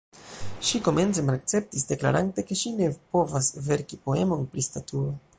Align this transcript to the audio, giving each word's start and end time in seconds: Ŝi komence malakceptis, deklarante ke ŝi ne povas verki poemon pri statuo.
Ŝi 0.67 0.79
komence 0.85 1.23
malakceptis, 1.25 1.83
deklarante 1.91 2.45
ke 2.51 2.57
ŝi 2.61 2.71
ne 2.79 2.87
povas 3.17 3.51
verki 3.67 4.01
poemon 4.07 4.45
pri 4.55 4.65
statuo. 4.69 5.13